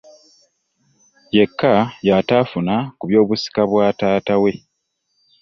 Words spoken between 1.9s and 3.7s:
yataafuna ku byobusika